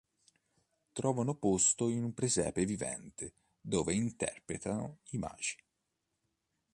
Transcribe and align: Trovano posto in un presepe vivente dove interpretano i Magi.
Trovano 0.93 1.35
posto 1.35 1.87
in 1.87 2.03
un 2.03 2.15
presepe 2.15 2.65
vivente 2.65 3.35
dove 3.61 3.93
interpretano 3.93 4.97
i 5.11 5.19
Magi. 5.19 5.63